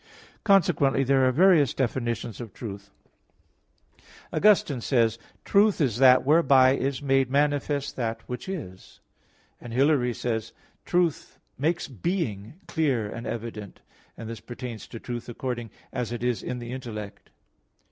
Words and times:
Consequently 0.43 1.03
there 1.03 1.27
are 1.27 1.31
various 1.31 1.75
definitions 1.75 2.41
of 2.41 2.55
truth. 2.55 2.89
Augustine 4.33 4.81
says 4.81 5.17
(De 5.17 5.21
Vera 5.21 5.25
Relig. 5.25 5.29
xxxvi), 5.29 5.45
"Truth 5.45 5.81
is 5.81 5.97
that 5.99 6.25
whereby 6.25 6.71
is 6.71 7.01
made 7.03 7.29
manifest 7.29 7.95
that 7.97 8.27
which 8.27 8.49
is;" 8.49 8.99
and 9.61 9.73
Hilary 9.73 10.15
says 10.15 10.53
(De 10.53 10.53
Trin. 10.53 10.63
v) 10.63 10.65
that 10.85 10.89
"Truth 10.89 11.39
makes 11.59 11.87
being 11.87 12.55
clear 12.65 13.11
and 13.11 13.27
evident" 13.27 13.81
and 14.17 14.27
this 14.27 14.39
pertains 14.39 14.87
to 14.87 14.99
truth 14.99 15.29
according 15.29 15.69
as 15.93 16.11
it 16.11 16.23
is 16.23 16.41
in 16.41 16.57
the 16.57 16.71
intellect. 16.71 17.29